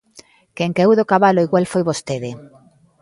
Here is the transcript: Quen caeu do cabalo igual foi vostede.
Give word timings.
Quen 0.57 0.71
caeu 0.77 0.91
do 0.99 1.09
cabalo 1.11 1.45
igual 1.47 1.65
foi 1.71 1.83
vostede. 1.89 2.31